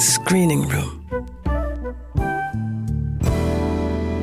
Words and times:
Screening 0.00 0.64
Room. 0.64 1.04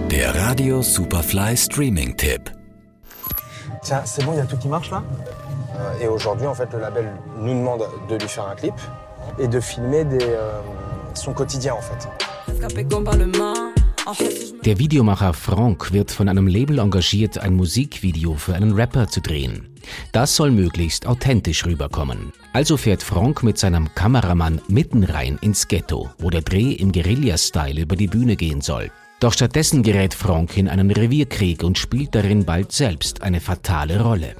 Der 0.09 0.33
Radio 0.33 0.81
Superfly 0.81 1.55
Streaming 1.55 2.15
Tipp. 2.15 2.49
Tiens, 3.83 4.01
c'est 4.03 4.25
bon, 4.25 4.31
il 4.33 4.37
y 4.37 4.41
a 4.41 4.45
tout 4.45 4.57
qui 4.57 4.67
marche 4.69 4.89
là? 4.89 5.03
Euh, 5.75 5.99
Et 6.01 6.07
aujourd'hui, 6.07 6.47
en 6.47 6.55
fait, 6.55 6.67
le 6.73 6.79
label 6.79 7.13
nous 7.37 7.53
demande 7.53 7.83
de 8.09 8.15
lui 8.15 8.27
faire 8.27 8.47
un 8.47 8.55
clip 8.55 8.73
et 9.37 9.47
de 9.47 9.59
filmer 9.59 10.03
des, 10.03 10.17
euh, 10.23 10.59
son 11.13 11.33
quotidien, 11.33 11.75
en 11.75 11.81
fait. 11.81 12.07
Der 14.63 14.79
Videomacher 14.79 15.33
Frank 15.33 15.91
wird 15.91 16.11
von 16.11 16.29
einem 16.29 16.47
Label 16.47 16.79
engagiert, 16.79 17.39
ein 17.39 17.55
Musikvideo 17.55 18.35
für 18.35 18.55
einen 18.55 18.71
Rapper 18.71 19.07
zu 19.07 19.19
drehen. 19.19 19.67
Das 20.13 20.35
soll 20.35 20.51
möglichst 20.51 21.05
authentisch 21.05 21.65
rüberkommen. 21.65 22.31
Also 22.53 22.77
fährt 22.77 23.03
Frank 23.03 23.43
mit 23.43 23.57
seinem 23.57 23.93
Kameramann 23.95 24.61
mitten 24.69 25.03
rein 25.03 25.37
ins 25.41 25.67
Ghetto, 25.67 26.09
wo 26.19 26.29
der 26.29 26.41
Dreh 26.41 26.71
im 26.71 26.93
Guerilla-Style 26.93 27.81
über 27.81 27.97
die 27.97 28.07
Bühne 28.07 28.37
gehen 28.37 28.61
soll. 28.61 28.91
Doch 29.19 29.33
stattdessen 29.33 29.83
gerät 29.83 30.13
Frank 30.13 30.57
in 30.57 30.69
einen 30.69 30.91
Revierkrieg 30.91 31.63
und 31.63 31.77
spielt 31.77 32.13
darin 32.13 32.45
bald 32.45 32.71
selbst 32.71 33.23
eine 33.23 33.41
fatale 33.41 33.99
Rolle. 33.99 34.35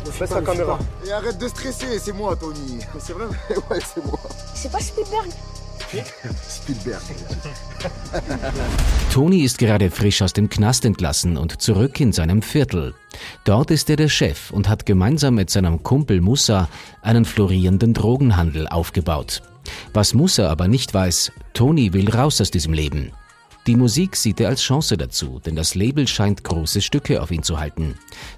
Spielberg. 5.88 7.02
Tony 9.12 9.40
ist 9.40 9.58
gerade 9.58 9.90
frisch 9.90 10.22
aus 10.22 10.34
dem 10.34 10.50
Knast 10.50 10.84
entlassen 10.84 11.38
und 11.38 11.62
zurück 11.62 12.00
in 12.00 12.12
seinem 12.12 12.42
Viertel. 12.42 12.94
Dort 13.46 13.72
ist 13.72 13.90
er 13.90 13.96
der 13.96 14.10
Chef 14.10 14.52
und 14.52 14.68
hat 14.68 14.86
gemeinsam 14.86 15.36
mit 15.36 15.50
seinem 15.50 15.84
Kumpel 15.84 16.20
Musa 16.20 16.68
einen 17.02 17.24
florierenden 17.24 17.94
Drogenhandel 17.94 18.68
aufgebaut. 18.68 19.42
Was 19.94 20.14
Musa 20.14 20.50
aber 20.50 20.68
nicht 20.68 20.94
weiß, 20.94 21.32
Tony 21.54 21.94
will 21.94 22.10
raus 22.10 22.42
aus 22.42 22.52
diesem 22.52 22.74
Leben. 22.74 23.12
Die 23.66 23.76
Musik 23.76 24.16
sieht 24.16 24.40
er 24.40 24.50
als 24.50 24.62
Chance 24.62 24.98
dazu, 24.98 25.42
denn 25.46 25.56
das 25.56 25.76
Label 25.76 26.08
scheint 26.08 26.44
große 26.44 26.82
Stücke 26.82 27.22
auf 27.22 27.32
ihn 27.32 27.44
zu 27.44 27.60
halten. 27.60 27.96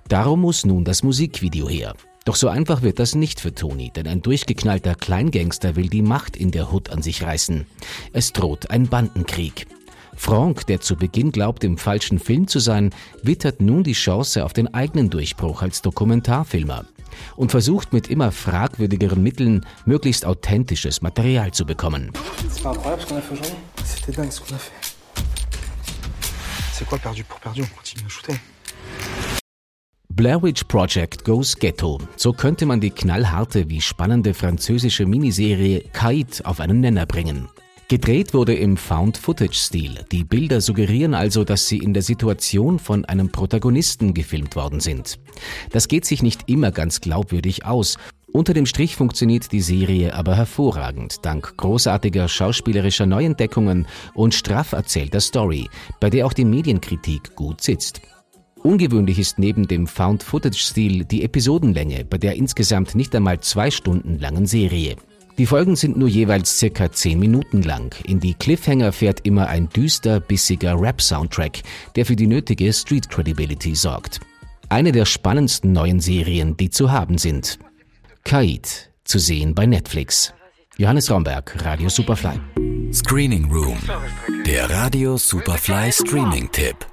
Darum 0.08 0.42
muss 0.42 0.66
nun 0.66 0.84
das 0.84 1.04
Musikvideo 1.04 1.70
her. 1.70 1.96
Doch 2.30 2.36
so 2.36 2.48
einfach 2.48 2.84
wird 2.84 3.00
das 3.00 3.16
nicht 3.16 3.40
für 3.40 3.56
Tony, 3.56 3.90
denn 3.90 4.06
ein 4.06 4.22
durchgeknallter 4.22 4.94
Kleingangster 4.94 5.76
will 5.76 5.90
die 5.90 6.04
Macht 6.04 6.38
in 6.38 6.52
der 6.52 6.72
Hood 6.72 6.92
an 6.92 7.02
sich 7.02 7.24
reißen. 7.24 7.66
Es 8.14 8.34
droht 8.34 8.70
ein 8.70 8.88
Bandenkrieg. 8.88 9.66
Frank, 10.16 10.68
der 10.68 10.80
zu 10.80 10.96
Beginn 10.96 11.32
glaubt, 11.32 11.64
im 11.64 11.80
falschen 11.80 12.20
Film 12.20 12.48
zu 12.48 12.60
sein, 12.60 12.92
wittert 13.24 13.62
nun 13.62 13.84
die 13.84 13.94
Chance 13.94 14.46
auf 14.46 14.54
den 14.54 14.72
eigenen 14.72 15.10
Durchbruch 15.10 15.64
als 15.64 15.82
Dokumentarfilmer 15.82 16.86
und 17.36 17.50
versucht 17.50 17.94
mit 17.94 18.12
immer 18.12 18.32
fragwürdigeren 18.32 19.24
Mitteln 19.24 19.66
möglichst 19.88 20.24
authentisches 20.24 21.02
Material 21.02 21.50
zu 21.52 21.66
bekommen. 21.66 22.12
C'est 26.78 26.86
quoi 26.88 27.00
perdu 27.00 27.24
pour 27.24 27.40
perdu 27.40 27.64
On 27.64 27.76
continue 27.76 28.06
à 28.06 28.10
shooter. 28.10 28.40
Blair 30.20 30.44
Witch 30.44 30.66
Project 30.66 31.24
Goes 31.24 31.56
Ghetto. 31.56 31.98
So 32.18 32.34
könnte 32.34 32.66
man 32.66 32.82
die 32.82 32.90
knallharte 32.90 33.70
wie 33.70 33.80
spannende 33.80 34.34
französische 34.34 35.06
Miniserie 35.06 35.86
Kite 35.94 36.46
auf 36.46 36.60
einen 36.60 36.82
Nenner 36.82 37.06
bringen. 37.06 37.48
Gedreht 37.88 38.34
wurde 38.34 38.54
im 38.54 38.76
Found-Footage-Stil. 38.76 40.04
Die 40.12 40.26
Bilder 40.26 40.60
suggerieren 40.60 41.14
also, 41.14 41.46
dass 41.46 41.70
sie 41.70 41.78
in 41.78 41.94
der 41.94 42.04
Situation 42.04 42.80
von 42.80 43.06
einem 43.06 43.30
Protagonisten 43.30 44.14
gefilmt 44.14 44.58
worden 44.58 44.82
sind. 44.82 45.20
Das 45.72 45.88
geht 45.88 46.04
sich 46.04 46.22
nicht 46.22 46.50
immer 46.50 46.72
ganz 46.72 47.00
glaubwürdig 47.00 47.66
aus. 47.66 47.96
Unter 48.34 48.54
dem 48.54 48.66
Strich 48.66 48.98
funktioniert 48.98 49.54
die 49.54 49.62
Serie 49.62 50.14
aber 50.14 50.36
hervorragend, 50.36 51.26
dank 51.26 51.56
großartiger 51.56 52.28
schauspielerischer 52.28 53.06
Neuentdeckungen 53.06 53.88
und 54.14 54.36
straff 54.36 54.74
erzählter 54.74 55.22
Story, 55.22 55.70
bei 56.02 56.10
der 56.10 56.26
auch 56.26 56.34
die 56.34 56.44
Medienkritik 56.44 57.38
gut 57.38 57.62
sitzt. 57.62 58.02
Ungewöhnlich 58.64 59.20
ist 59.20 59.40
neben 59.40 59.68
dem 59.68 59.88
Found-Footage-Stil 59.88 61.06
die 61.06 61.24
Episodenlänge 61.24 62.04
bei 62.06 62.18
der 62.18 62.36
insgesamt 62.36 62.94
nicht 62.94 63.16
einmal 63.16 63.40
zwei 63.40 63.72
Stunden 63.72 64.20
langen 64.20 64.46
Serie. 64.46 64.96
Die 65.38 65.46
Folgen 65.46 65.78
sind 65.78 65.98
nur 65.98 66.10
jeweils 66.10 66.60
circa 66.60 66.92
10 66.92 67.18
Minuten 67.18 67.62
lang. 67.62 67.96
In 68.04 68.20
die 68.20 68.34
Cliffhanger 68.34 68.92
fährt 68.92 69.26
immer 69.26 69.48
ein 69.48 69.70
düster, 69.70 70.20
bissiger 70.20 70.80
Rap-Soundtrack, 70.80 71.62
der 71.96 72.06
für 72.06 72.18
die 72.18 72.28
nötige 72.28 72.74
Street 72.74 73.10
Credibility 73.10 73.74
sorgt. 73.74 74.20
Eine 74.68 74.92
der 74.92 75.06
spannendsten 75.06 75.72
neuen 75.72 76.02
Serien, 76.02 76.58
die 76.58 76.70
zu 76.70 76.92
haben 76.92 77.18
sind. 77.18 77.58
Kaid, 78.26 78.92
zu 79.06 79.18
sehen 79.18 79.56
bei 79.56 79.66
Netflix. 79.66 80.34
Johannes 80.78 81.10
Raumberg, 81.10 81.56
Radio 81.64 81.88
Superfly. 81.88 82.40
Screening 82.92 83.50
Room. 83.50 83.78
Der 84.46 84.70
Radio 84.70 85.16
Superfly 85.16 85.92
Streaming 85.94 86.52
Tipp. 86.52 86.86